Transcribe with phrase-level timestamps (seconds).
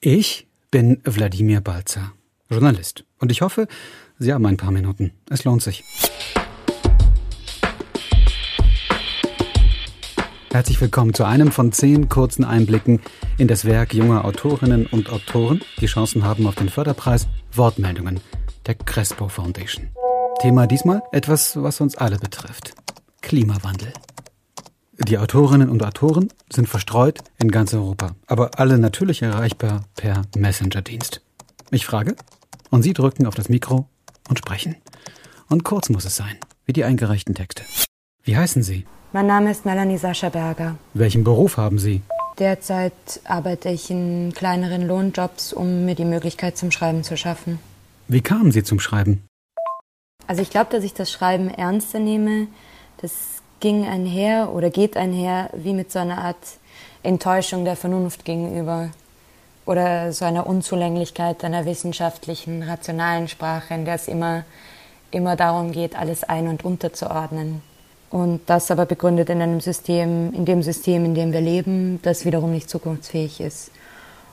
[0.00, 2.12] Ich bin Wladimir Balzer,
[2.48, 3.04] Journalist.
[3.18, 3.66] Und ich hoffe,
[4.16, 5.10] Sie haben ein paar Minuten.
[5.28, 5.82] Es lohnt sich.
[10.52, 13.00] Herzlich willkommen zu einem von zehn kurzen Einblicken
[13.38, 18.20] in das Werk junger Autorinnen und Autoren, die Chancen haben auf den Förderpreis Wortmeldungen
[18.66, 19.88] der Crespo Foundation.
[20.40, 22.72] Thema diesmal etwas, was uns alle betrifft.
[23.20, 23.92] Klimawandel.
[25.00, 31.20] Die Autorinnen und Autoren sind verstreut in ganz Europa, aber alle natürlich erreichbar per Messenger-Dienst.
[31.70, 32.16] Ich frage
[32.70, 33.86] und Sie drücken auf das Mikro
[34.28, 34.74] und sprechen.
[35.48, 37.62] Und kurz muss es sein, wie die eingereichten Texte.
[38.24, 38.86] Wie heißen Sie?
[39.12, 40.76] Mein Name ist Melanie Sascha Berger.
[40.94, 42.02] Welchen Beruf haben Sie?
[42.40, 42.92] Derzeit
[43.24, 47.60] arbeite ich in kleineren Lohnjobs, um mir die Möglichkeit zum Schreiben zu schaffen.
[48.08, 49.22] Wie kamen Sie zum Schreiben?
[50.26, 52.48] Also ich glaube, dass ich das Schreiben ernster nehme.
[53.00, 56.36] Das ging einher oder geht einher wie mit so einer Art
[57.02, 58.90] Enttäuschung der Vernunft gegenüber
[59.66, 64.44] oder so einer Unzulänglichkeit einer wissenschaftlichen, rationalen Sprache, in der es immer,
[65.10, 67.62] immer darum geht, alles ein- und unterzuordnen.
[68.10, 72.24] Und das aber begründet in einem System, in dem System, in dem wir leben, das
[72.24, 73.70] wiederum nicht zukunftsfähig ist.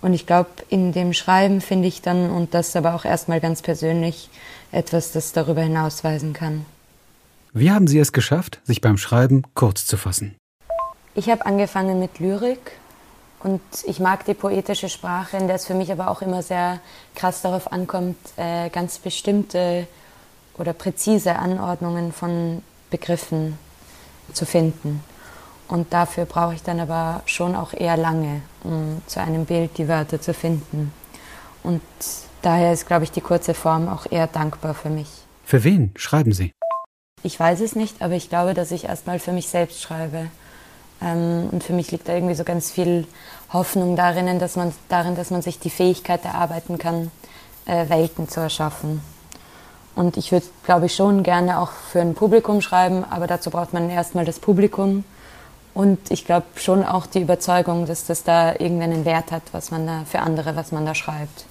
[0.00, 3.60] Und ich glaube, in dem Schreiben finde ich dann, und das aber auch erstmal ganz
[3.60, 4.30] persönlich,
[4.72, 6.64] etwas, das darüber hinausweisen kann.
[7.52, 10.36] Wie haben Sie es geschafft, sich beim Schreiben kurz zu fassen?
[11.14, 12.72] Ich habe angefangen mit Lyrik
[13.40, 16.80] und ich mag die poetische Sprache, in der es für mich aber auch immer sehr
[17.14, 19.86] krass darauf ankommt, äh, ganz bestimmte
[20.58, 23.58] oder präzise Anordnungen von Begriffen
[24.32, 25.02] zu finden.
[25.68, 29.88] Und dafür brauche ich dann aber schon auch eher lange, um zu einem Bild die
[29.88, 30.92] Wörter zu finden.
[31.62, 31.82] Und
[32.42, 35.08] daher ist, glaube ich, die kurze Form auch eher dankbar für mich.
[35.44, 36.52] Für wen schreiben Sie?
[37.22, 40.28] Ich weiß es nicht, aber ich glaube, dass ich erstmal für mich selbst schreibe.
[41.02, 43.06] Ähm, und für mich liegt da irgendwie so ganz viel
[43.52, 47.10] Hoffnung darin, dass man, darin, dass man sich die Fähigkeit erarbeiten kann,
[47.66, 49.00] äh, Welten zu erschaffen.
[49.94, 53.72] Und ich würde, glaube ich, schon gerne auch für ein Publikum schreiben, aber dazu braucht
[53.72, 55.04] man erstmal das Publikum.
[55.74, 59.86] Und ich glaube schon auch die Überzeugung, dass das da irgendeinen Wert hat, was man
[59.86, 61.46] da für andere, was man da schreibt.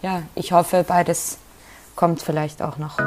[0.00, 1.38] Ja, ich hoffe, beides
[1.94, 2.98] kommt vielleicht auch noch.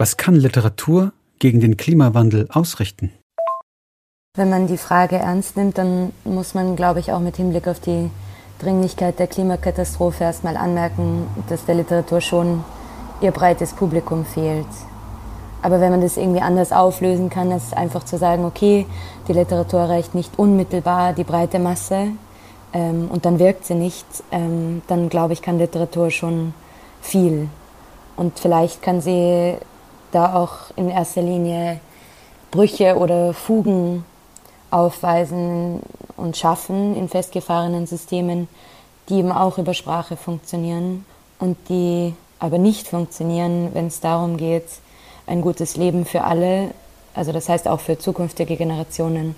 [0.00, 3.12] Was kann Literatur gegen den Klimawandel ausrichten?
[4.36, 7.80] Wenn man die Frage ernst nimmt, dann muss man, glaube ich, auch mit Hinblick auf
[7.80, 8.08] die
[8.60, 12.62] Dringlichkeit der Klimakatastrophe erstmal anmerken, dass der Literatur schon
[13.20, 14.68] ihr breites Publikum fehlt.
[15.62, 18.86] Aber wenn man das irgendwie anders auflösen kann, ist einfach zu sagen, okay,
[19.26, 22.12] die Literatur erreicht nicht unmittelbar die breite Masse
[22.72, 26.54] ähm, und dann wirkt sie nicht, ähm, dann glaube ich, kann Literatur schon
[27.00, 27.48] viel.
[28.14, 29.56] Und vielleicht kann sie
[30.12, 31.80] da auch in erster Linie
[32.50, 34.04] Brüche oder Fugen
[34.70, 35.80] aufweisen
[36.16, 38.48] und schaffen in festgefahrenen Systemen,
[39.08, 41.04] die eben auch über Sprache funktionieren
[41.38, 44.66] und die aber nicht funktionieren, wenn es darum geht,
[45.26, 46.70] ein gutes Leben für alle,
[47.14, 49.34] also das heißt auch für zukünftige Generationen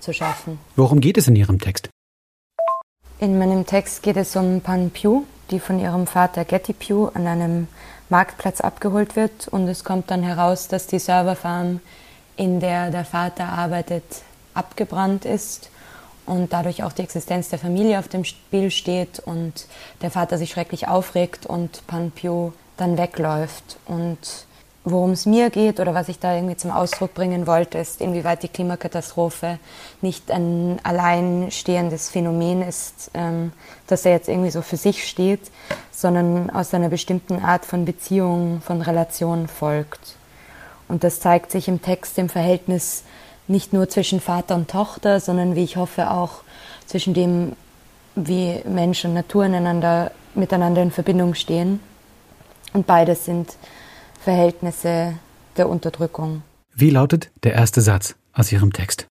[0.00, 0.58] zu schaffen.
[0.76, 1.88] Worum geht es in Ihrem Text?
[3.18, 7.26] In meinem Text geht es um Pan Piu, die von ihrem Vater Getty Piu an
[7.26, 7.68] einem
[8.08, 11.80] Marktplatz abgeholt wird und es kommt dann heraus, dass die Serverfarm,
[12.36, 14.04] in der der Vater arbeitet,
[14.54, 15.70] abgebrannt ist
[16.26, 19.66] und dadurch auch die Existenz der Familie auf dem Spiel steht und
[20.02, 23.78] der Vater sich schrecklich aufregt und Pan Piu dann wegläuft.
[23.86, 24.18] Und
[24.84, 28.42] worum es mir geht oder was ich da irgendwie zum Ausdruck bringen wollte, ist, inwieweit
[28.42, 29.58] die Klimakatastrophe
[30.02, 33.52] nicht ein alleinstehendes Phänomen ist, ähm,
[33.86, 35.40] dass er jetzt irgendwie so für sich steht,
[35.90, 40.16] sondern aus einer bestimmten Art von Beziehung, von Relation folgt.
[40.86, 43.04] Und das zeigt sich im Text im Verhältnis
[43.48, 46.42] nicht nur zwischen Vater und Tochter, sondern wie ich hoffe auch
[46.86, 47.52] zwischen dem,
[48.14, 51.80] wie Mensch und Natur miteinander in Verbindung stehen.
[52.74, 53.56] Und beides sind
[54.24, 55.18] Verhältnisse
[55.58, 56.42] der Unterdrückung.
[56.74, 59.06] Wie lautet der erste Satz aus Ihrem Text?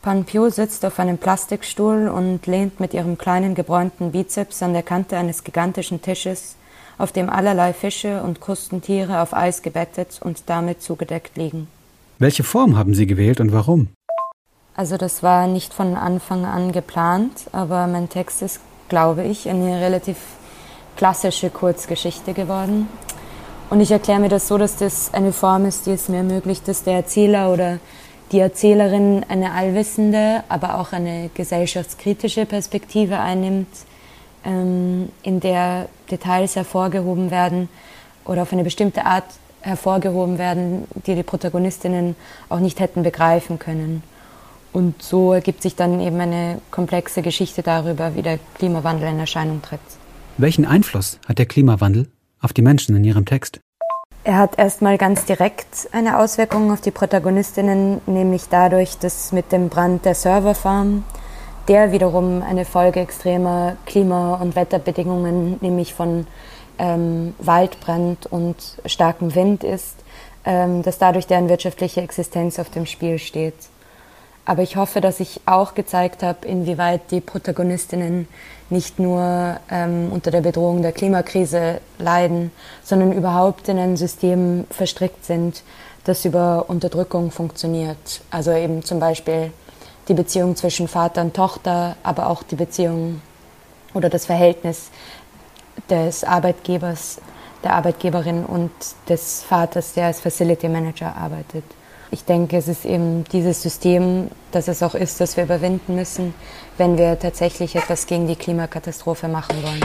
[0.00, 4.82] Pan Piu sitzt auf einem Plastikstuhl und lehnt mit ihrem kleinen gebräunten Bizeps an der
[4.82, 6.56] Kante eines gigantischen Tisches,
[6.96, 11.68] auf dem allerlei Fische und Krustentiere auf Eis gebettet und damit zugedeckt liegen.
[12.18, 13.88] Welche Form haben Sie gewählt und warum?
[14.74, 19.82] Also das war nicht von Anfang an geplant, aber mein Text ist, glaube ich, eine
[19.82, 20.16] relativ
[20.96, 22.88] klassische Kurzgeschichte geworden.
[23.72, 26.68] Und ich erkläre mir das so, dass das eine Form ist, die es mir ermöglicht,
[26.68, 27.78] dass der Erzähler oder
[28.30, 33.68] die Erzählerin eine allwissende, aber auch eine gesellschaftskritische Perspektive einnimmt,
[34.44, 37.70] ähm, in der Details hervorgehoben werden
[38.26, 39.24] oder auf eine bestimmte Art
[39.62, 42.14] hervorgehoben werden, die die Protagonistinnen
[42.50, 44.02] auch nicht hätten begreifen können.
[44.74, 49.62] Und so ergibt sich dann eben eine komplexe Geschichte darüber, wie der Klimawandel in Erscheinung
[49.62, 49.80] tritt.
[50.36, 52.08] Welchen Einfluss hat der Klimawandel
[52.42, 53.60] auf die Menschen in ihrem Text?
[54.24, 59.68] Er hat erstmal ganz direkt eine Auswirkung auf die Protagonistinnen, nämlich dadurch, dass mit dem
[59.68, 61.04] Brand der Serverfarm,
[61.66, 66.26] der wiederum eine Folge extremer Klima- und Wetterbedingungen, nämlich von
[66.78, 68.56] ähm, Waldbrand und
[68.86, 69.96] starkem Wind ist,
[70.44, 73.54] ähm, dass dadurch deren wirtschaftliche Existenz auf dem Spiel steht.
[74.44, 78.26] Aber ich hoffe, dass ich auch gezeigt habe, inwieweit die Protagonistinnen
[78.70, 82.50] nicht nur ähm, unter der Bedrohung der Klimakrise leiden,
[82.82, 85.62] sondern überhaupt in ein System verstrickt sind,
[86.04, 88.22] das über Unterdrückung funktioniert.
[88.30, 89.52] Also eben zum Beispiel
[90.08, 93.22] die Beziehung zwischen Vater und Tochter, aber auch die Beziehung
[93.94, 94.90] oder das Verhältnis
[95.88, 97.20] des Arbeitgebers,
[97.62, 98.72] der Arbeitgeberin und
[99.08, 101.64] des Vaters, der als Facility Manager arbeitet
[102.12, 106.34] ich denke, es ist eben dieses System, das es auch ist, das wir überwinden müssen,
[106.76, 109.80] wenn wir tatsächlich etwas gegen die Klimakatastrophe machen wollen.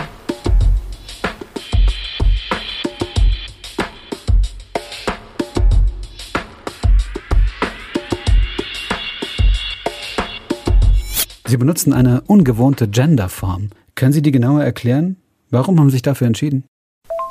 [11.48, 13.70] Sie benutzen eine ungewohnte Genderform.
[13.96, 15.16] Können Sie die genauer erklären?
[15.50, 16.66] Warum haben Sie sich dafür entschieden?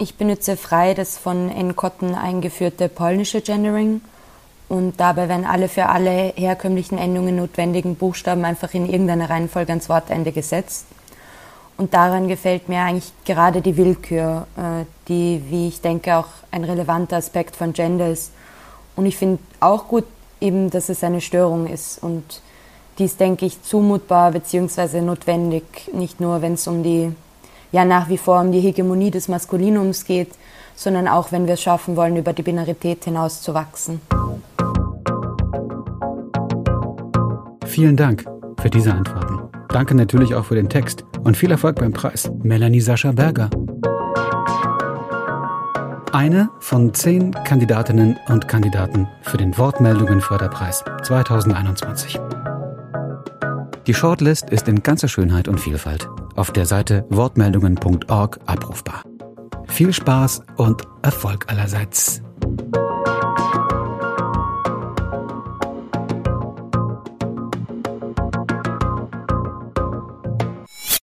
[0.01, 4.01] Ich benutze frei das von Enkotten eingeführte polnische Gendering
[4.69, 9.89] und dabei werden alle für alle herkömmlichen Endungen notwendigen Buchstaben einfach in irgendeiner Reihenfolge ans
[9.89, 10.87] Wortende gesetzt.
[11.77, 16.65] Und daran gefällt mir eigentlich gerade die Willkür, äh, die, wie ich denke, auch ein
[16.65, 18.33] relevanter Aspekt von Gender ist.
[18.97, 20.05] Und ich finde auch gut
[20.41, 22.03] eben, dass es eine Störung ist.
[22.03, 22.41] Und
[22.99, 25.03] dies, denke ich, zumutbar bzw.
[25.03, 27.13] notwendig, nicht nur, wenn es um die,
[27.73, 30.31] ja nach wie vor um die Hegemonie des Maskulinums geht,
[30.75, 34.01] sondern auch, wenn wir es schaffen wollen, über die Binarität hinauszuwachsen.
[37.77, 38.25] Vielen Dank
[38.59, 39.51] für diese Antworten.
[39.69, 42.31] Danke natürlich auch für den Text und viel Erfolg beim Preis.
[42.43, 43.51] Melanie Sascha Berger.
[46.11, 52.19] Eine von zehn Kandidatinnen und Kandidaten für den Wortmeldungen Förderpreis 2021.
[53.87, 59.03] Die Shortlist ist in ganzer Schönheit und Vielfalt auf der Seite wortmeldungen.org abrufbar.
[59.67, 62.23] Viel Spaß und Erfolg allerseits.